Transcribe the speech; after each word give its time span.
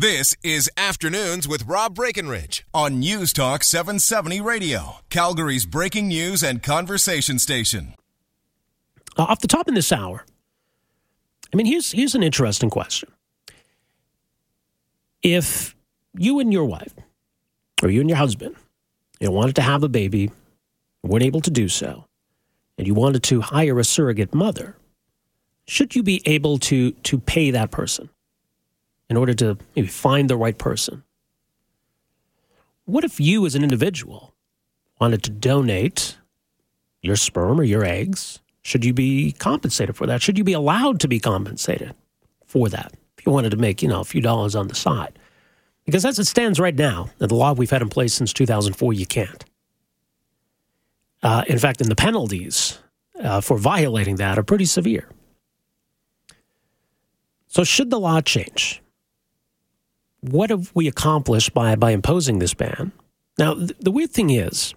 This 0.00 0.32
is 0.44 0.70
Afternoons 0.76 1.48
with 1.48 1.66
Rob 1.66 1.96
Breckenridge 1.96 2.64
on 2.72 3.00
News 3.00 3.32
Talk 3.32 3.64
770 3.64 4.40
Radio, 4.40 4.98
Calgary's 5.10 5.66
breaking 5.66 6.06
news 6.06 6.44
and 6.44 6.62
conversation 6.62 7.40
station. 7.40 7.94
Uh, 9.16 9.24
off 9.24 9.40
the 9.40 9.48
top 9.48 9.66
in 9.66 9.74
this 9.74 9.90
hour, 9.90 10.24
I 11.52 11.56
mean, 11.56 11.66
here's 11.66 11.90
here's 11.90 12.14
an 12.14 12.22
interesting 12.22 12.70
question. 12.70 13.10
If 15.20 15.74
you 16.16 16.38
and 16.38 16.52
your 16.52 16.66
wife, 16.66 16.94
or 17.82 17.90
you 17.90 18.00
and 18.00 18.08
your 18.08 18.18
husband, 18.18 18.54
you 19.18 19.32
wanted 19.32 19.56
to 19.56 19.62
have 19.62 19.82
a 19.82 19.88
baby, 19.88 20.30
weren't 21.02 21.24
able 21.24 21.40
to 21.40 21.50
do 21.50 21.68
so, 21.68 22.04
and 22.78 22.86
you 22.86 22.94
wanted 22.94 23.24
to 23.24 23.40
hire 23.40 23.80
a 23.80 23.84
surrogate 23.84 24.32
mother, 24.32 24.76
should 25.66 25.96
you 25.96 26.04
be 26.04 26.22
able 26.24 26.56
to 26.58 26.92
to 26.92 27.18
pay 27.18 27.50
that 27.50 27.72
person? 27.72 28.08
In 29.08 29.16
order 29.16 29.34
to 29.34 29.58
maybe 29.74 29.88
find 29.88 30.28
the 30.28 30.36
right 30.36 30.58
person. 30.58 31.02
What 32.84 33.04
if 33.04 33.20
you, 33.20 33.44
as 33.46 33.54
an 33.54 33.62
individual, 33.62 34.34
wanted 35.00 35.22
to 35.24 35.30
donate 35.30 36.16
your 37.02 37.16
sperm 37.16 37.60
or 37.60 37.64
your 37.64 37.84
eggs? 37.84 38.40
Should 38.62 38.84
you 38.84 38.92
be 38.92 39.32
compensated 39.32 39.96
for 39.96 40.06
that? 40.06 40.22
Should 40.22 40.38
you 40.38 40.44
be 40.44 40.52
allowed 40.52 41.00
to 41.00 41.08
be 41.08 41.20
compensated 41.20 41.94
for 42.46 42.68
that 42.68 42.92
if 43.16 43.26
you 43.26 43.32
wanted 43.32 43.50
to 43.50 43.56
make, 43.56 43.82
you 43.82 43.88
know, 43.88 44.00
a 44.00 44.04
few 44.04 44.20
dollars 44.20 44.54
on 44.54 44.68
the 44.68 44.74
side? 44.74 45.18
Because 45.84 46.04
as 46.04 46.18
it 46.18 46.26
stands 46.26 46.60
right 46.60 46.74
now, 46.74 47.08
the 47.18 47.34
law 47.34 47.54
we've 47.54 47.70
had 47.70 47.80
in 47.80 47.88
place 47.88 48.12
since 48.12 48.32
2004, 48.32 48.92
you 48.92 49.06
can't. 49.06 49.44
Uh, 51.22 51.44
in 51.46 51.58
fact, 51.58 51.80
and 51.80 51.90
the 51.90 51.96
penalties 51.96 52.78
uh, 53.22 53.40
for 53.40 53.56
violating 53.58 54.16
that 54.16 54.38
are 54.38 54.42
pretty 54.42 54.66
severe. 54.66 55.08
So, 57.48 57.64
should 57.64 57.90
the 57.90 57.98
law 57.98 58.20
change? 58.20 58.82
What 60.32 60.50
have 60.50 60.70
we 60.74 60.88
accomplished 60.88 61.54
by, 61.54 61.76
by 61.76 61.90
imposing 61.90 62.38
this 62.38 62.54
ban? 62.54 62.92
Now, 63.38 63.54
th- 63.54 63.72
the 63.80 63.90
weird 63.90 64.10
thing 64.10 64.30
is 64.30 64.74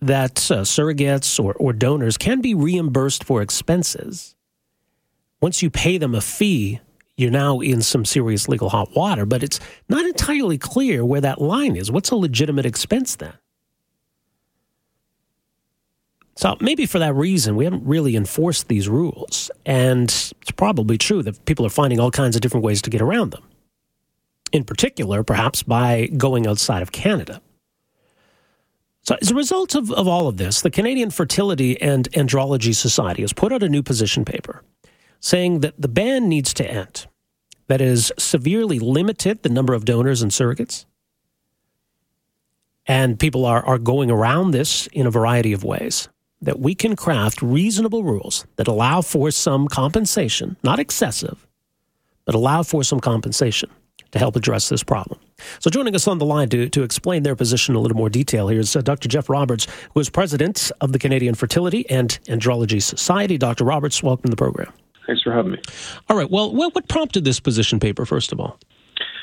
that 0.00 0.50
uh, 0.50 0.62
surrogates 0.62 1.42
or, 1.42 1.54
or 1.54 1.72
donors 1.72 2.16
can 2.16 2.40
be 2.40 2.54
reimbursed 2.54 3.24
for 3.24 3.42
expenses. 3.42 4.34
Once 5.40 5.62
you 5.62 5.70
pay 5.70 5.98
them 5.98 6.14
a 6.14 6.20
fee, 6.20 6.80
you're 7.16 7.30
now 7.30 7.60
in 7.60 7.82
some 7.82 8.04
serious 8.04 8.48
legal 8.48 8.68
hot 8.68 8.94
water, 8.94 9.24
but 9.24 9.42
it's 9.42 9.58
not 9.88 10.04
entirely 10.04 10.58
clear 10.58 11.04
where 11.04 11.20
that 11.20 11.40
line 11.40 11.76
is. 11.76 11.90
What's 11.90 12.10
a 12.10 12.16
legitimate 12.16 12.66
expense 12.66 13.16
then? 13.16 13.32
So 16.36 16.56
maybe 16.60 16.84
for 16.84 16.98
that 16.98 17.14
reason, 17.14 17.56
we 17.56 17.64
haven't 17.64 17.86
really 17.86 18.14
enforced 18.14 18.68
these 18.68 18.90
rules. 18.90 19.50
And 19.64 20.10
it's 20.10 20.50
probably 20.56 20.98
true 20.98 21.22
that 21.22 21.42
people 21.46 21.64
are 21.64 21.70
finding 21.70 21.98
all 21.98 22.10
kinds 22.10 22.36
of 22.36 22.42
different 22.42 22.64
ways 22.64 22.82
to 22.82 22.90
get 22.90 23.00
around 23.00 23.30
them 23.30 23.42
in 24.52 24.64
particular, 24.64 25.22
perhaps 25.22 25.62
by 25.62 26.06
going 26.16 26.46
outside 26.46 26.82
of 26.82 26.92
Canada. 26.92 27.40
So, 29.02 29.16
as 29.20 29.30
a 29.30 29.34
result 29.34 29.74
of, 29.74 29.92
of 29.92 30.08
all 30.08 30.26
of 30.26 30.36
this, 30.36 30.60
the 30.60 30.70
Canadian 30.70 31.10
Fertility 31.10 31.80
and 31.80 32.10
Andrology 32.12 32.74
Society 32.74 33.22
has 33.22 33.32
put 33.32 33.52
out 33.52 33.62
a 33.62 33.68
new 33.68 33.82
position 33.82 34.24
paper 34.24 34.62
saying 35.20 35.60
that 35.60 35.80
the 35.80 35.88
ban 35.88 36.28
needs 36.28 36.52
to 36.54 36.68
end. 36.68 37.06
That 37.68 37.80
is, 37.80 38.12
severely 38.18 38.78
limited 38.78 39.42
the 39.42 39.48
number 39.48 39.74
of 39.74 39.84
donors 39.84 40.22
and 40.22 40.30
surrogates. 40.30 40.86
And 42.86 43.18
people 43.18 43.44
are, 43.44 43.64
are 43.64 43.78
going 43.78 44.10
around 44.10 44.52
this 44.52 44.86
in 44.88 45.06
a 45.06 45.10
variety 45.10 45.52
of 45.52 45.64
ways. 45.64 46.08
That 46.42 46.60
we 46.60 46.74
can 46.74 46.96
craft 46.96 47.42
reasonable 47.42 48.04
rules 48.04 48.46
that 48.56 48.68
allow 48.68 49.00
for 49.00 49.30
some 49.30 49.68
compensation, 49.68 50.56
not 50.62 50.78
excessive, 50.78 51.46
but 52.24 52.34
allow 52.34 52.62
for 52.62 52.84
some 52.84 53.00
compensation 53.00 53.70
to 54.16 54.18
help 54.18 54.34
address 54.34 54.70
this 54.70 54.82
problem. 54.82 55.20
So, 55.60 55.68
joining 55.70 55.94
us 55.94 56.08
on 56.08 56.18
the 56.18 56.24
line 56.24 56.48
to, 56.48 56.68
to 56.70 56.82
explain 56.82 57.22
their 57.22 57.36
position 57.36 57.74
in 57.74 57.76
a 57.76 57.80
little 57.80 57.96
more 57.96 58.08
detail 58.08 58.48
here 58.48 58.60
is 58.60 58.74
uh, 58.74 58.80
Dr. 58.80 59.08
Jeff 59.08 59.28
Roberts, 59.28 59.66
who 59.92 60.00
is 60.00 60.08
president 60.08 60.72
of 60.80 60.92
the 60.92 60.98
Canadian 60.98 61.34
Fertility 61.34 61.88
and 61.90 62.18
Andrology 62.24 62.82
Society. 62.82 63.36
Dr. 63.36 63.64
Roberts, 63.64 64.02
welcome 64.02 64.24
to 64.24 64.30
the 64.30 64.36
program. 64.36 64.72
Thanks 65.06 65.22
for 65.22 65.32
having 65.32 65.52
me. 65.52 65.58
All 66.08 66.16
right. 66.16 66.30
Well, 66.30 66.52
what, 66.52 66.74
what 66.74 66.88
prompted 66.88 67.24
this 67.24 67.38
position 67.38 67.78
paper, 67.78 68.06
first 68.06 68.32
of 68.32 68.40
all? 68.40 68.58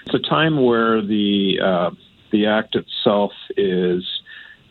It's 0.06 0.16
a 0.16 0.30
time 0.30 0.64
where 0.64 1.02
the 1.02 1.60
uh, 1.64 1.90
the 2.32 2.46
act 2.46 2.76
itself 2.76 3.32
is 3.58 4.04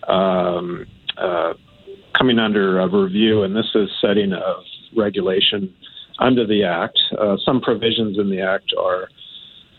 um, 0.06 0.87
uh, 1.19 1.55
coming 2.16 2.38
under 2.38 2.81
a 2.81 2.88
review, 2.88 3.43
and 3.43 3.56
this 3.56 3.71
is 3.75 3.88
setting 4.00 4.32
of 4.32 4.62
regulation 4.97 5.75
under 6.19 6.47
the 6.47 6.65
act. 6.65 6.99
Uh, 7.19 7.37
some 7.44 7.61
provisions 7.61 8.19
in 8.19 8.31
the 8.31 8.41
act 8.41 8.72
are 8.78 9.09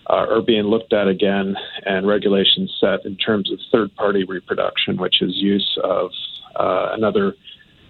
uh, 0.10 0.26
are 0.30 0.42
being 0.42 0.66
looked 0.66 0.94
at 0.94 1.08
again, 1.08 1.56
and 1.86 2.08
regulations 2.08 2.76
set 2.80 3.06
in 3.06 3.16
terms 3.16 3.52
of 3.52 3.60
third 3.72 3.94
party 3.96 4.24
reproduction, 4.26 4.98
which 4.98 5.22
is 5.22 5.32
use 5.36 5.78
of 5.84 6.12
uh, 6.56 6.90
another 6.92 7.36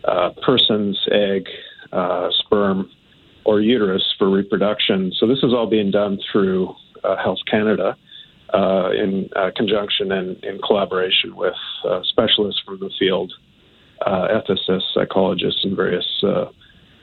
uh, 0.05 0.29
person's 0.45 0.99
egg, 1.11 1.47
uh, 1.91 2.29
sperm, 2.39 2.89
or 3.45 3.61
uterus 3.61 4.03
for 4.17 4.29
reproduction. 4.29 5.11
So 5.19 5.27
this 5.27 5.39
is 5.39 5.53
all 5.53 5.67
being 5.67 5.91
done 5.91 6.19
through 6.31 6.75
uh, 7.03 7.17
Health 7.17 7.39
Canada. 7.49 7.97
Uh, 8.53 8.91
in 8.91 9.27
conjunction 9.55 10.11
and 10.11 10.43
in 10.43 10.59
collaboration 10.61 11.35
with 11.35 11.55
specialists 12.03 12.61
from 12.63 12.77
the 12.79 12.91
field, 12.99 13.33
ethicists, 14.05 14.93
psychologists, 14.93 15.61
and 15.63 15.75
various 15.75 16.05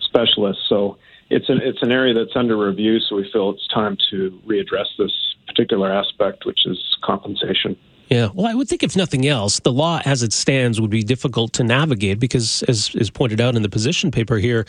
specialists. 0.00 0.62
So 0.69 0.97
it's 1.31 1.49
an 1.49 1.61
it's 1.63 1.83
an 1.83 1.93
area 1.93 2.13
that's 2.13 2.35
under 2.35 2.57
review, 2.57 2.99
so 3.01 3.17
we 3.17 3.31
feel 3.33 3.51
it's 3.51 3.67
time 3.69 3.97
to 4.11 4.41
readdress 4.47 4.87
this 4.99 5.13
particular 5.47 5.91
aspect, 5.93 6.45
which 6.45 6.67
is 6.67 6.79
compensation. 7.03 7.77
Yeah, 8.09 8.29
well, 8.35 8.47
I 8.47 8.55
would 8.55 8.69
think 8.69 8.83
if 8.83 8.97
nothing 8.97 9.29
else, 9.29 9.61
the 9.61 9.73
law 9.73 10.01
as 10.05 10.25
it 10.25 10.33
stands 10.33 10.81
would 10.81 10.91
be 10.91 11.05
difficult 11.05 11.53
to 11.55 11.65
navigate 11.65 12.19
because, 12.19 12.65
as 12.65 12.93
is 12.97 13.09
pointed 13.09 13.41
out 13.41 13.55
in 13.55 13.63
the 13.63 13.69
position 13.69 14.11
paper 14.11 14.39
here, 14.39 14.67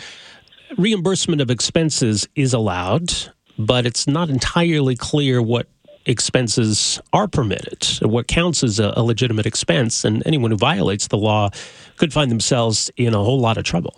reimbursement 0.77 1.41
of 1.41 1.49
expenses 1.49 2.27
is 2.35 2.53
allowed, 2.53 3.11
but 3.57 3.87
it's 3.87 4.07
not 4.07 4.29
entirely 4.29 4.95
clear 4.95 5.41
what 5.41 5.67
expenses 6.05 7.01
are 7.13 7.27
permitted, 7.27 7.83
what 8.03 8.27
counts 8.27 8.63
as 8.63 8.79
a, 8.79 8.93
a 8.95 9.01
legitimate 9.01 9.47
expense, 9.47 10.05
and 10.05 10.21
anyone 10.27 10.51
who 10.51 10.57
violates 10.57 11.07
the 11.07 11.17
law 11.17 11.49
could 11.97 12.13
find 12.13 12.29
themselves 12.29 12.91
in 12.97 13.15
a 13.15 13.23
whole 13.23 13.39
lot 13.39 13.57
of 13.57 13.63
trouble. 13.63 13.95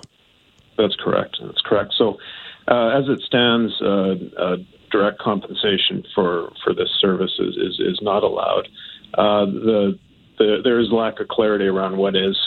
That's 0.77 0.95
correct. 0.95 1.37
That's 1.41 1.61
correct. 1.61 1.93
So 1.97 2.17
uh, 2.67 2.89
as 2.89 3.05
it 3.09 3.21
stands, 3.25 3.73
uh, 3.81 4.15
uh, 4.39 4.57
direct 4.91 5.19
compensation 5.19 6.03
for, 6.15 6.51
for 6.63 6.73
this 6.73 6.89
service 6.99 7.33
is, 7.39 7.55
is, 7.55 7.79
is 7.79 7.99
not 8.01 8.23
allowed. 8.23 8.67
Uh, 9.15 9.45
the, 9.45 9.99
the, 10.37 10.57
there 10.63 10.79
is 10.79 10.89
lack 10.91 11.19
of 11.19 11.27
clarity 11.27 11.65
around 11.65 11.97
what 11.97 12.15
is 12.15 12.37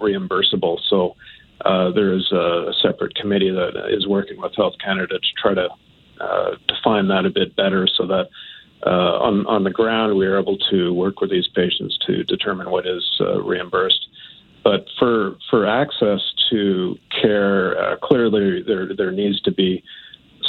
reimbursable. 0.00 0.78
So 0.88 1.16
uh, 1.64 1.90
there 1.92 2.12
is 2.14 2.30
a, 2.32 2.72
separate 2.82 3.14
committee 3.14 3.50
that 3.50 3.88
is 3.90 4.06
working 4.06 4.40
with 4.40 4.54
Health 4.54 4.74
Canada 4.82 5.18
to 5.18 5.28
try 5.40 5.54
to 5.54 5.68
uh, 6.20 6.50
define 6.68 7.08
that 7.08 7.24
a 7.26 7.30
bit 7.30 7.56
better 7.56 7.88
so 7.96 8.06
that 8.06 8.28
on, 8.84 9.46
on 9.46 9.64
the 9.64 9.70
ground 9.70 10.16
we 10.16 10.26
are 10.26 10.38
able 10.38 10.58
to 10.70 10.92
work 10.92 11.20
with 11.20 11.30
these 11.30 11.48
patients 11.54 11.98
to 12.06 12.22
determine 12.24 12.70
what 12.70 12.86
is 12.86 13.02
reimbursed. 13.42 14.08
But 14.62 14.86
for 14.98 15.36
for 15.48 15.64
access 15.64 16.20
to 16.50 16.98
clearly 18.30 18.62
there 18.66 18.88
there 18.96 19.12
needs 19.12 19.40
to 19.42 19.52
be 19.52 19.82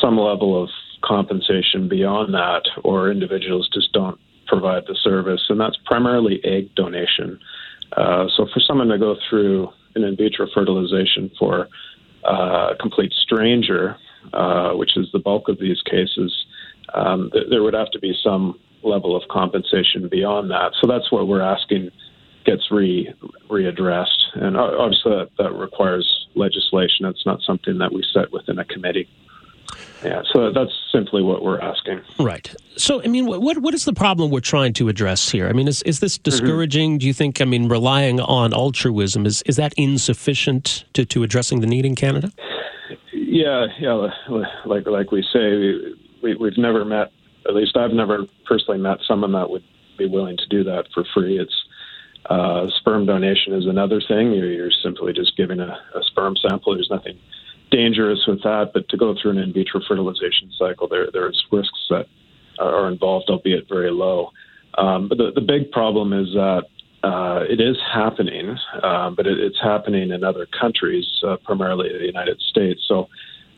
some 0.01 0.17
level 0.17 0.61
of 0.61 0.69
compensation 1.03 1.87
beyond 1.87 2.33
that, 2.33 2.63
or 2.83 3.11
individuals 3.11 3.69
just 3.73 3.91
don't 3.93 4.19
provide 4.47 4.83
the 4.87 4.95
service, 5.03 5.43
and 5.49 5.59
that's 5.59 5.77
primarily 5.85 6.39
egg 6.43 6.73
donation. 6.75 7.39
Uh, 7.95 8.25
so 8.35 8.47
for 8.53 8.59
someone 8.59 8.87
to 8.87 8.97
go 8.97 9.15
through 9.29 9.69
an 9.95 10.03
in 10.03 10.15
vitro 10.15 10.47
fertilization 10.53 11.31
for 11.39 11.67
uh, 12.25 12.69
a 12.71 12.75
complete 12.79 13.13
stranger, 13.13 13.95
uh, 14.33 14.71
which 14.71 14.97
is 14.97 15.07
the 15.13 15.19
bulk 15.19 15.47
of 15.49 15.59
these 15.59 15.81
cases, 15.83 16.45
um, 16.93 17.29
th- 17.31 17.45
there 17.49 17.63
would 17.63 17.73
have 17.73 17.91
to 17.91 17.99
be 17.99 18.13
some 18.23 18.59
level 18.83 19.15
of 19.15 19.23
compensation 19.29 20.07
beyond 20.09 20.51
that. 20.51 20.71
So 20.81 20.87
that's 20.87 21.11
what 21.11 21.27
we're 21.27 21.41
asking 21.41 21.91
gets 22.47 22.71
re 22.71 23.13
readdressed, 23.49 24.35
and 24.35 24.57
obviously 24.57 25.11
that, 25.11 25.29
that 25.37 25.53
requires 25.53 26.27
legislation. 26.33 27.05
It's 27.05 27.25
not 27.25 27.41
something 27.41 27.77
that 27.77 27.93
we 27.93 28.03
set 28.13 28.31
within 28.31 28.57
a 28.57 28.65
committee. 28.65 29.07
Yeah, 30.03 30.21
so 30.31 30.51
that's 30.51 30.71
simply 30.91 31.21
what 31.21 31.43
we're 31.43 31.59
asking. 31.59 32.01
Right. 32.19 32.55
So, 32.77 33.03
I 33.03 33.07
mean, 33.07 33.25
what 33.25 33.57
what 33.57 33.73
is 33.73 33.85
the 33.85 33.93
problem 33.93 34.31
we're 34.31 34.39
trying 34.39 34.73
to 34.73 34.87
address 34.87 35.29
here? 35.29 35.49
I 35.49 35.53
mean, 35.53 35.67
is 35.67 35.81
is 35.83 35.99
this 35.99 36.17
mm-hmm. 36.17 36.23
discouraging? 36.23 36.91
Mm-hmm. 36.91 36.97
Do 36.99 37.07
you 37.07 37.13
think? 37.13 37.41
I 37.41 37.45
mean, 37.45 37.67
relying 37.67 38.19
on 38.21 38.53
altruism 38.53 39.25
is 39.25 39.41
is 39.43 39.57
that 39.57 39.73
insufficient 39.75 40.85
to 40.93 41.05
to 41.05 41.23
addressing 41.23 41.59
the 41.59 41.67
need 41.67 41.85
in 41.85 41.95
Canada? 41.95 42.31
Yeah, 43.11 43.67
yeah. 43.79 44.09
Like 44.65 44.87
like 44.87 45.11
we 45.11 45.23
say, 45.33 45.95
we, 46.23 46.35
we've 46.35 46.57
never 46.57 46.85
met. 46.85 47.11
At 47.47 47.55
least 47.55 47.75
I've 47.75 47.91
never 47.91 48.25
personally 48.45 48.79
met 48.79 48.99
someone 49.07 49.31
that 49.33 49.49
would 49.49 49.63
be 49.97 50.05
willing 50.05 50.37
to 50.37 50.47
do 50.47 50.63
that 50.63 50.85
for 50.93 51.03
free. 51.13 51.39
It's 51.39 51.55
uh, 52.29 52.67
sperm 52.79 53.05
donation 53.05 53.53
is 53.53 53.65
another 53.65 54.01
thing. 54.05 54.33
You're, 54.33 54.51
you're 54.51 54.71
simply 54.83 55.13
just 55.13 55.37
giving 55.37 55.59
a, 55.59 55.79
a, 55.95 56.03
sperm 56.03 56.35
sample. 56.35 56.73
There's 56.75 56.89
nothing 56.89 57.17
dangerous 57.71 58.19
with 58.27 58.43
that, 58.43 58.71
but 58.73 58.89
to 58.89 58.97
go 58.97 59.15
through 59.19 59.31
an 59.31 59.37
in 59.37 59.53
vitro 59.53 59.81
fertilization 59.87 60.51
cycle, 60.57 60.87
there 60.87 61.07
there's 61.11 61.45
risks 61.51 61.87
that 61.89 62.07
are 62.59 62.87
involved, 62.87 63.29
albeit 63.29 63.69
very 63.69 63.91
low. 63.91 64.31
Um, 64.77 65.07
but 65.07 65.17
the, 65.17 65.31
the 65.33 65.41
big 65.41 65.71
problem 65.71 66.13
is 66.13 66.27
that 66.33 66.63
uh, 67.03 67.43
it 67.47 67.61
is 67.61 67.77
happening, 67.93 68.57
uh, 68.83 69.09
but 69.11 69.27
it, 69.27 69.39
it's 69.39 69.59
happening 69.61 70.11
in 70.11 70.23
other 70.23 70.47
countries, 70.59 71.05
uh, 71.25 71.37
primarily 71.43 71.89
the 71.97 72.05
United 72.05 72.39
States. 72.41 72.81
So 72.87 73.07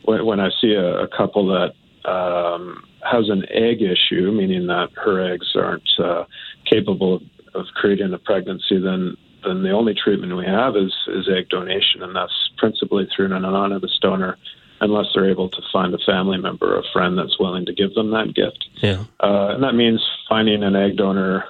when, 0.04 0.24
when 0.24 0.40
I 0.40 0.50
see 0.60 0.74
a, 0.74 1.02
a 1.02 1.08
couple 1.08 1.46
that 1.48 2.08
um, 2.08 2.84
has 3.02 3.28
an 3.28 3.44
egg 3.50 3.82
issue, 3.82 4.30
meaning 4.32 4.66
that 4.66 4.88
her 4.94 5.32
eggs 5.32 5.52
aren't 5.54 5.88
uh, 5.98 6.24
capable 6.70 7.16
of, 7.16 7.22
of 7.54 7.66
creating 7.74 8.12
a 8.12 8.18
pregnancy, 8.18 8.78
then 8.78 9.16
then 9.42 9.62
the 9.62 9.70
only 9.70 9.94
treatment 9.94 10.36
we 10.36 10.44
have 10.44 10.76
is 10.76 10.92
is 11.08 11.28
egg 11.28 11.48
donation, 11.48 12.02
and 12.02 12.14
that's 12.14 12.50
principally 12.58 13.08
through 13.14 13.26
an 13.26 13.32
anonymous 13.32 13.98
donor, 14.00 14.36
unless 14.80 15.06
they're 15.14 15.30
able 15.30 15.48
to 15.48 15.62
find 15.72 15.94
a 15.94 15.98
family 15.98 16.38
member 16.38 16.74
or 16.74 16.80
a 16.80 16.92
friend 16.92 17.16
that's 17.18 17.38
willing 17.38 17.66
to 17.66 17.72
give 17.72 17.94
them 17.94 18.10
that 18.10 18.34
gift. 18.34 18.68
Yeah, 18.82 19.04
uh, 19.20 19.54
and 19.54 19.62
that 19.62 19.74
means 19.74 20.04
finding 20.28 20.62
an 20.62 20.76
egg 20.76 20.96
donor 20.96 21.44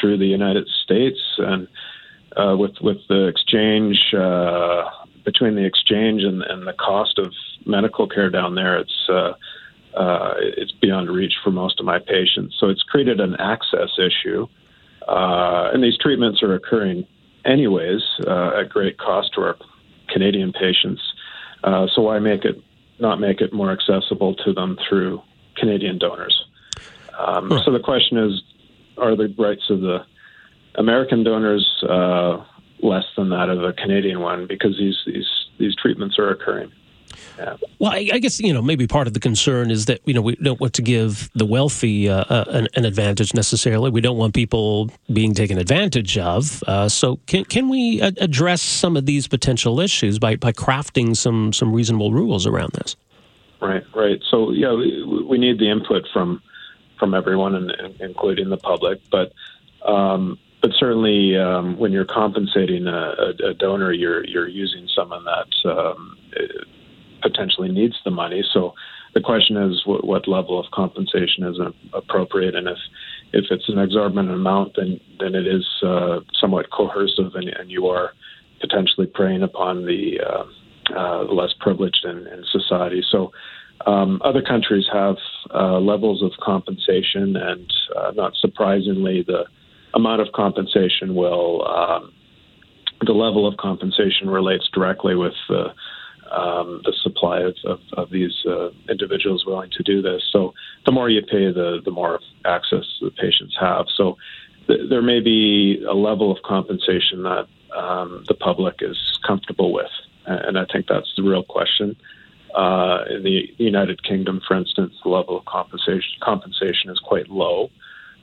through 0.00 0.18
the 0.18 0.26
United 0.26 0.68
States 0.84 1.18
and 1.38 1.68
uh, 2.36 2.56
with 2.56 2.80
with 2.80 2.98
the 3.08 3.26
exchange 3.26 4.14
uh, 4.14 4.84
between 5.24 5.54
the 5.54 5.64
exchange 5.64 6.22
and, 6.22 6.42
and 6.42 6.66
the 6.66 6.72
cost 6.72 7.18
of 7.18 7.32
medical 7.66 8.08
care 8.08 8.30
down 8.30 8.54
there, 8.54 8.78
it's 8.78 9.08
uh, 9.08 9.32
uh, 9.94 10.34
it's 10.38 10.72
beyond 10.72 11.10
reach 11.10 11.34
for 11.42 11.50
most 11.50 11.80
of 11.80 11.86
my 11.86 11.98
patients. 11.98 12.56
So 12.58 12.68
it's 12.68 12.82
created 12.82 13.20
an 13.20 13.36
access 13.36 13.90
issue, 13.98 14.46
uh, 15.08 15.70
and 15.72 15.82
these 15.82 15.96
treatments 15.98 16.42
are 16.42 16.54
occurring 16.54 17.06
anyways 17.44 18.02
uh, 18.26 18.60
at 18.60 18.68
great 18.68 18.98
cost 18.98 19.32
to 19.34 19.40
our 19.40 19.56
Canadian 20.08 20.52
patients. 20.52 21.00
Uh, 21.64 21.86
so 21.94 22.02
why 22.02 22.18
make 22.18 22.44
it 22.44 22.62
not 23.00 23.20
make 23.20 23.40
it 23.40 23.52
more 23.52 23.70
accessible 23.70 24.34
to 24.34 24.52
them 24.52 24.76
through 24.88 25.22
Canadian 25.56 25.98
donors? 25.98 26.44
Um, 27.18 27.50
huh. 27.50 27.64
So 27.64 27.72
the 27.72 27.80
question 27.80 28.18
is, 28.18 28.42
are 28.96 29.16
the 29.16 29.34
rights 29.38 29.70
of 29.70 29.80
the 29.80 30.04
American 30.74 31.24
donors 31.24 31.66
uh, 31.88 32.44
less 32.80 33.04
than 33.16 33.30
that 33.30 33.48
of 33.48 33.62
a 33.64 33.72
Canadian 33.72 34.20
one 34.20 34.46
because 34.46 34.76
these 34.78 34.96
these 35.06 35.28
these 35.58 35.74
treatments 35.74 36.18
are 36.18 36.30
occurring? 36.30 36.72
Well, 37.78 37.92
I, 37.92 38.10
I, 38.14 38.18
guess 38.18 38.40
you 38.40 38.52
know 38.52 38.62
maybe 38.62 38.86
part 38.86 39.06
of 39.06 39.14
the 39.14 39.20
concern 39.20 39.70
is 39.70 39.86
that 39.86 40.00
you 40.04 40.14
know 40.14 40.20
we 40.20 40.34
don't 40.36 40.60
want 40.60 40.74
to 40.74 40.82
give 40.82 41.30
the 41.34 41.46
wealthy 41.46 42.08
uh, 42.08 42.24
uh, 42.28 42.44
an, 42.48 42.68
an, 42.74 42.84
advantage 42.84 43.34
necessarily. 43.34 43.90
We 43.90 44.00
don't 44.00 44.16
want 44.16 44.34
people 44.34 44.90
being 45.12 45.34
taken 45.34 45.58
advantage 45.58 46.18
of. 46.18 46.62
Uh, 46.66 46.88
so 46.88 47.16
can 47.26 47.44
can 47.44 47.68
we 47.68 48.00
address 48.00 48.62
some 48.62 48.96
of 48.96 49.06
these 49.06 49.28
potential 49.28 49.80
issues 49.80 50.18
by, 50.18 50.36
by 50.36 50.52
crafting 50.52 51.16
some 51.16 51.52
some 51.52 51.72
reasonable 51.72 52.12
rules 52.12 52.46
around 52.46 52.72
this? 52.72 52.96
Right, 53.60 53.84
right. 53.94 54.20
So 54.30 54.50
yeah, 54.50 54.72
we, 54.72 55.24
we 55.28 55.38
need 55.38 55.58
the 55.58 55.70
input 55.70 56.06
from 56.12 56.42
from 56.98 57.14
everyone, 57.14 57.54
and, 57.54 57.72
including 58.00 58.50
the 58.50 58.58
public, 58.58 59.00
but. 59.10 59.32
Um, 59.84 60.38
but 60.60 60.72
certainly, 60.76 61.36
um, 61.36 61.78
when 61.78 61.92
you're 61.92 62.04
compensating 62.04 62.88
a, 62.88 63.32
a, 63.44 63.54
donor, 63.54 63.92
you're 63.92 64.26
you're 64.26 64.48
using 64.48 64.88
someone 64.92 65.24
that 65.24 65.70
um, 65.70 66.18
potentially 67.22 67.68
needs 67.68 67.96
the 68.04 68.10
money. 68.10 68.42
So 68.52 68.74
the 69.14 69.20
question 69.20 69.56
is 69.56 69.82
what, 69.84 70.04
what 70.04 70.28
level 70.28 70.58
of 70.58 70.70
compensation 70.72 71.44
is 71.44 71.56
appropriate, 71.92 72.54
and 72.54 72.68
if 72.68 72.78
if 73.32 73.44
it's 73.50 73.68
an 73.68 73.78
exorbitant 73.78 74.30
amount, 74.30 74.76
then 74.76 75.00
then 75.18 75.34
it 75.34 75.46
is 75.46 75.66
uh, 75.82 76.20
somewhat 76.40 76.70
coercive, 76.70 77.34
and, 77.34 77.48
and, 77.48 77.70
you 77.70 77.86
are 77.86 78.12
potentially 78.60 79.06
preying 79.06 79.42
upon 79.42 79.86
the 79.86 80.20
uh, 80.20 80.44
uh, 80.96 81.24
less 81.24 81.52
privileged 81.60 82.04
in, 82.04 82.26
in 82.26 82.44
society. 82.50 83.02
So. 83.10 83.32
Um, 83.86 84.20
other 84.24 84.42
countries 84.42 84.86
have 84.92 85.18
uh, 85.54 85.78
levels 85.78 86.20
of 86.20 86.32
compensation, 86.42 87.36
and 87.36 87.72
uh, 87.96 88.10
not 88.10 88.32
surprisingly, 88.34 89.22
the 89.22 89.44
amount 89.94 90.20
of 90.20 90.32
compensation 90.32 91.14
will 91.14 91.64
um, 91.64 92.12
the 93.06 93.12
level 93.12 93.46
of 93.46 93.56
compensation 93.56 94.28
relates 94.28 94.68
directly 94.72 95.14
with 95.14 95.34
the 95.48 95.72
um, 96.30 96.82
the 96.84 96.92
supply 97.02 97.40
of, 97.40 97.54
of, 97.64 97.80
of 97.94 98.10
these 98.10 98.34
uh, 98.46 98.70
individuals 98.88 99.44
willing 99.46 99.70
to 99.70 99.82
do 99.82 100.02
this. 100.02 100.22
So 100.32 100.54
the 100.86 100.92
more 100.92 101.08
you 101.08 101.22
pay, 101.22 101.50
the 101.52 101.80
the 101.84 101.90
more 101.90 102.20
access 102.44 102.84
the 103.00 103.10
patients 103.10 103.56
have. 103.60 103.86
So 103.96 104.16
th- 104.66 104.88
there 104.90 105.02
may 105.02 105.20
be 105.20 105.82
a 105.88 105.94
level 105.94 106.30
of 106.30 106.42
compensation 106.42 107.22
that 107.22 107.46
um, 107.76 108.24
the 108.28 108.34
public 108.34 108.76
is 108.80 108.98
comfortable 109.26 109.72
with, 109.72 109.90
and 110.26 110.58
I 110.58 110.64
think 110.72 110.86
that's 110.88 111.12
the 111.16 111.22
real 111.22 111.42
question. 111.42 111.96
Uh, 112.54 113.04
in 113.10 113.22
the 113.22 113.54
United 113.58 114.02
Kingdom, 114.02 114.40
for 114.46 114.56
instance, 114.56 114.94
the 115.04 115.10
level 115.10 115.38
of 115.38 115.44
compensation 115.44 116.16
compensation 116.20 116.90
is 116.90 116.98
quite 116.98 117.28
low. 117.28 117.70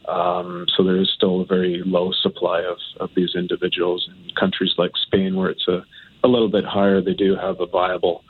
Um, 0.07 0.65
so 0.75 0.83
there 0.83 0.97
is 0.97 1.11
still 1.15 1.41
a 1.41 1.45
very 1.45 1.81
low 1.83 2.11
supply 2.11 2.61
of, 2.61 2.77
of 2.99 3.09
these 3.15 3.33
individuals 3.35 4.07
in 4.07 4.35
countries 4.35 4.73
like 4.77 4.91
Spain, 4.97 5.35
where 5.35 5.49
it's 5.49 5.67
a 5.67 5.83
a 6.25 6.27
little 6.27 6.49
bit 6.49 6.65
higher, 6.65 7.01
they 7.01 7.13
do 7.13 7.35
have 7.35 7.61
a 7.61 7.65
viable 7.65 8.23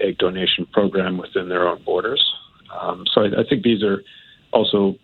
egg 0.00 0.18
donation 0.18 0.66
program 0.72 1.18
within 1.18 1.48
their 1.48 1.68
own 1.68 1.82
borders. 1.84 2.22
Um, 2.72 3.04
so 3.12 3.22
I, 3.22 3.42
I, 3.42 3.44
think 3.48 3.62
these 3.62 3.82
are 3.82 4.02
also 4.52 4.96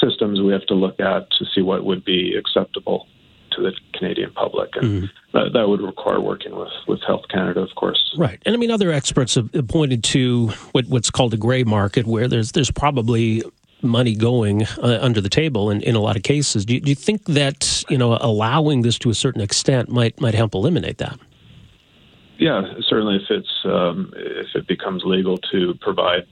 systems 0.00 0.40
we 0.40 0.52
have 0.52 0.66
to 0.66 0.74
look 0.74 1.00
at 1.00 1.30
to 1.32 1.44
see 1.54 1.60
what 1.60 1.84
would 1.84 2.04
be 2.04 2.34
acceptable 2.36 3.06
to 3.52 3.62
the 3.62 3.72
Canadian 3.92 4.30
public, 4.32 4.70
and 4.76 4.84
mm-hmm. 4.84 5.06
that, 5.32 5.52
that, 5.52 5.68
would 5.68 5.80
require 5.80 6.20
working 6.20 6.54
with, 6.54 6.70
with 6.86 7.00
Health 7.06 7.24
Canada, 7.28 7.60
of 7.60 7.74
course. 7.74 8.14
Right, 8.16 8.40
and 8.46 8.54
I 8.54 8.58
mean 8.58 8.70
other 8.70 8.92
experts 8.92 9.34
have 9.34 9.50
pointed 9.68 10.04
to 10.04 10.48
what, 10.72 10.86
what's 10.86 11.10
called 11.10 11.34
a 11.34 11.36
gray 11.36 11.64
market, 11.64 12.06
where 12.06 12.28
there's 12.28 12.52
there's 12.52 12.70
probably 12.70 13.42
money 13.82 14.14
going 14.14 14.64
uh, 14.82 14.98
under 15.00 15.20
the 15.20 15.28
table 15.28 15.70
in, 15.70 15.80
in 15.82 15.94
a 15.94 16.00
lot 16.00 16.16
of 16.16 16.22
cases. 16.22 16.64
Do 16.64 16.74
you, 16.74 16.80
do 16.80 16.90
you 16.90 16.96
think 16.96 17.24
that 17.24 17.84
you 17.88 17.98
know 17.98 18.18
allowing 18.20 18.82
this 18.82 18.98
to 19.00 19.10
a 19.10 19.14
certain 19.14 19.40
extent 19.40 19.88
might 19.88 20.20
might 20.20 20.34
help 20.34 20.54
eliminate 20.54 20.98
that? 20.98 21.18
Yeah, 22.38 22.62
certainly 22.88 23.16
if 23.16 23.30
it's 23.30 23.64
um, 23.64 24.12
if 24.16 24.54
it 24.54 24.66
becomes 24.66 25.02
legal 25.04 25.38
to 25.52 25.74
provide, 25.80 26.26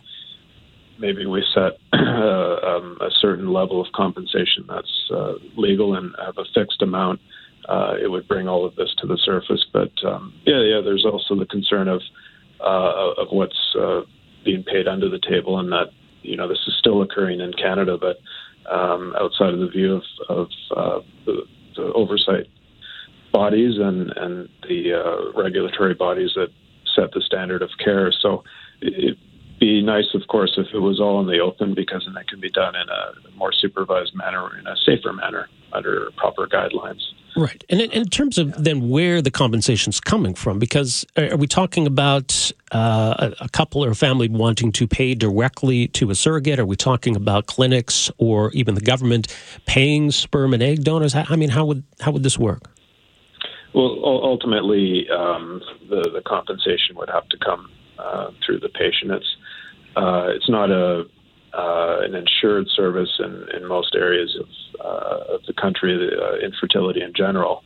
maybe 0.99 1.27
we 1.27 1.45
set 1.53 1.79
uh, 1.93 1.97
um, 1.97 2.99
a 3.01 3.11
certain 3.21 3.53
level 3.53 3.81
of 3.81 3.93
compensation 3.93 4.65
that's 4.69 5.11
uh, 5.13 5.35
legal 5.57 5.97
and 5.97 6.15
have 6.25 6.39
a 6.39 6.45
fixed 6.55 6.81
amount. 6.81 7.21
Uh, 7.69 7.95
it 8.01 8.09
would 8.09 8.29
bring 8.29 8.47
all 8.47 8.65
of 8.65 8.77
this 8.77 8.95
to 8.99 9.07
the 9.07 9.19
surface. 9.25 9.67
But 9.73 9.93
um, 10.05 10.33
yeah, 10.45 10.63
yeah, 10.63 10.81
there's 10.81 11.05
also 11.05 11.35
the 11.35 11.47
concern 11.47 11.89
of 11.89 12.01
uh, 12.61 13.15
of 13.21 13.29
what's 13.31 13.75
uh, 13.79 14.03
being 14.45 14.63
paid 14.63 14.87
under 14.87 15.09
the 15.09 15.19
table, 15.19 15.59
and 15.59 15.73
that 15.73 15.91
you 16.23 16.37
know 16.37 16.47
this 16.47 16.63
is 16.69 16.75
still 16.79 17.03
occurring 17.03 17.41
in 17.41 17.53
Canada, 17.53 17.99
but 17.99 18.19
um, 18.73 19.15
outside 19.19 19.55
of 19.55 19.61
the 19.61 19.69
view 19.69 19.97
of, 19.97 20.03
of 20.29 20.49
uh, 20.77 21.01
the, 21.25 21.43
the 21.77 21.93
oversight 21.93 22.47
bodies 23.43 23.75
and 23.89 23.99
and 24.23 24.49
the 24.69 24.81
uh, 25.03 25.17
regulatory 25.43 25.95
bodies 26.07 26.33
that 26.39 26.51
set 26.95 27.09
the 27.13 27.23
standard 27.31 27.63
of 27.67 27.71
care. 27.85 28.09
So 28.23 28.29
it'd 28.81 29.19
be 29.61 29.83
nice, 29.83 30.11
of 30.15 30.23
course, 30.29 30.53
if 30.57 30.69
it 30.73 30.79
was 30.79 30.99
all 31.01 31.21
in 31.21 31.27
the 31.27 31.41
open, 31.49 31.75
because 31.75 32.03
then 32.07 32.17
it 32.23 32.29
can 32.29 32.41
be 32.41 32.51
done 32.51 32.75
in 32.83 32.89
a 33.01 33.37
more 33.37 33.53
supervised 33.53 34.15
manner, 34.15 34.43
in 34.59 34.67
a 34.67 34.77
safer 34.87 35.13
manner, 35.13 35.49
under 35.73 36.11
proper 36.17 36.47
guidelines. 36.47 37.03
Right. 37.37 37.63
And 37.69 37.83
in, 37.83 37.91
in 37.93 38.07
terms 38.07 38.39
of 38.39 38.65
then 38.65 38.89
where 38.89 39.21
the 39.21 39.31
compensation's 39.31 40.01
coming 40.01 40.35
from, 40.35 40.59
because 40.59 41.05
are 41.19 41.37
we 41.37 41.47
talking 41.47 41.87
about 41.87 42.29
uh, 42.73 43.31
a 43.41 43.49
couple 43.51 43.85
or 43.85 43.91
a 43.91 43.95
family 43.95 44.29
wanting 44.29 44.73
to 44.73 44.87
pay 44.89 45.15
directly 45.15 45.89
to 45.89 46.11
a 46.11 46.15
surrogate? 46.15 46.59
Are 46.59 46.65
we 46.65 46.77
talking 46.77 47.15
about 47.15 47.45
clinics 47.45 48.11
or 48.17 48.51
even 48.53 48.75
the 48.75 48.81
government 48.81 49.25
paying 49.67 50.11
sperm 50.11 50.55
and 50.55 50.63
egg 50.63 50.83
donors? 50.83 51.15
I 51.15 51.37
mean, 51.37 51.51
how 51.51 51.67
would 51.67 51.83
how 52.01 52.11
would 52.13 52.23
this 52.23 52.39
work? 52.39 52.63
Well, 53.77 54.01
ultimately, 54.03 55.07
um, 55.11 55.61
the 55.91 56.11
the 56.11 56.23
compensation 56.23 56.97
would 56.97 57.11
have 57.11 57.29
to 57.29 57.37
come 57.37 57.71
uh, 57.99 58.31
through 58.45 58.61
the 58.61 58.71
patient. 58.71 59.11
It's 59.11 59.37
uh, 59.95 60.29
it's 60.35 60.49
not 60.49 60.71
a 60.71 61.05
uh, 61.53 61.99
an 62.01 62.15
insured 62.15 62.69
service 62.69 63.19
in, 63.19 63.47
in 63.55 63.67
most 63.67 63.95
areas 63.95 64.35
of, 64.41 64.49
uh, 64.81 65.35
of 65.35 65.43
the 65.47 65.53
country, 65.53 65.95
uh, 65.95 66.37
infertility 66.39 67.03
in 67.03 67.13
general. 67.15 67.63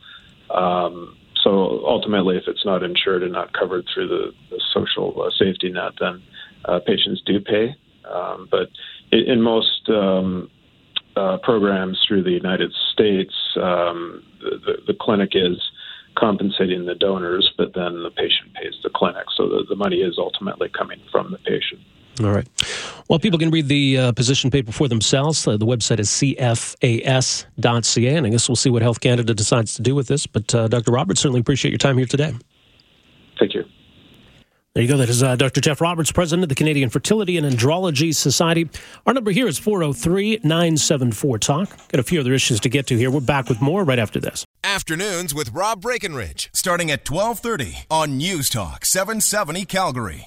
Um, 0.49 1.15
so 1.43 1.81
ultimately, 1.85 2.35
if 2.35 2.43
it's 2.45 2.65
not 2.65 2.83
insured 2.83 3.23
and 3.23 3.31
not 3.31 3.53
covered 3.53 3.85
through 3.93 4.09
the, 4.09 4.33
the 4.49 4.61
social 4.73 5.21
uh, 5.21 5.29
safety 5.39 5.69
net, 5.69 5.93
then 6.01 6.21
patients 6.85 7.21
do 7.25 7.39
pay. 7.39 7.73
Um, 8.03 8.49
but 8.51 8.69
in, 9.13 9.31
in 9.31 9.41
most 9.41 9.87
um, 9.89 10.49
programs 11.15 12.03
through 12.05 12.23
the 12.23 12.31
United 12.31 12.73
States, 12.91 13.33
um, 13.55 14.23
the, 14.41 14.75
the 14.87 14.93
clinic 14.93 15.31
is 15.35 15.57
compensating 16.17 16.85
the 16.85 16.95
donors, 16.95 17.51
but 17.57 17.73
then 17.73 18.03
the 18.03 18.11
patient 18.11 18.53
pays 18.53 18.73
the 18.83 18.89
clinic. 18.89 19.25
So 19.35 19.47
the, 19.47 19.65
the 19.69 19.75
money 19.75 19.97
is 19.97 20.15
ultimately 20.17 20.69
coming 20.69 20.99
from 21.11 21.31
the 21.31 21.37
patient. 21.39 21.81
All 22.21 22.31
right. 22.31 22.47
Well, 23.07 23.19
people 23.19 23.39
can 23.39 23.49
read 23.49 23.67
the 23.67 23.97
uh, 23.97 24.11
position 24.11 24.51
paper 24.51 24.71
for 24.71 24.87
themselves. 24.87 25.47
Uh, 25.47 25.57
the 25.57 25.65
website 25.65 25.99
is 25.99 26.09
cfas.ca, 26.09 26.75
and 28.15 28.27
I 28.27 28.29
guess 28.29 28.49
we'll 28.49 28.55
see 28.55 28.69
what 28.69 28.81
Health 28.81 28.99
Canada 28.99 29.33
decides 29.33 29.75
to 29.75 29.81
do 29.81 29.95
with 29.95 30.07
this. 30.07 30.27
But 30.27 30.53
uh, 30.53 30.67
Dr. 30.67 30.91
Roberts, 30.91 31.21
certainly 31.21 31.39
appreciate 31.39 31.71
your 31.71 31.77
time 31.79 31.97
here 31.97 32.05
today. 32.05 32.33
Thank 33.39 33.53
you. 33.53 33.63
There 34.73 34.81
you 34.81 34.87
go. 34.87 34.95
That 34.95 35.09
is 35.09 35.21
uh, 35.21 35.35
Dr. 35.35 35.59
Jeff 35.59 35.81
Roberts, 35.81 36.13
president 36.13 36.43
of 36.43 36.49
the 36.49 36.55
Canadian 36.55 36.89
Fertility 36.89 37.37
and 37.37 37.45
Andrology 37.45 38.15
Society. 38.15 38.69
Our 39.05 39.13
number 39.13 39.31
here 39.31 39.45
is 39.45 39.59
403 39.59 40.39
974 40.45 41.39
Talk. 41.39 41.69
Got 41.89 41.99
a 41.99 42.03
few 42.03 42.21
other 42.21 42.33
issues 42.33 42.61
to 42.61 42.69
get 42.69 42.87
to 42.87 42.97
here. 42.97 43.11
We're 43.11 43.19
back 43.19 43.49
with 43.49 43.61
more 43.61 43.83
right 43.83 43.99
after 43.99 44.17
this. 44.21 44.45
Afternoons 44.63 45.35
with 45.35 45.51
Rob 45.51 45.81
Breckenridge, 45.81 46.49
starting 46.53 46.89
at 46.89 47.09
1230 47.09 47.85
on 47.89 48.15
News 48.15 48.49
Talk 48.49 48.85
770 48.85 49.65
Calgary. 49.65 50.19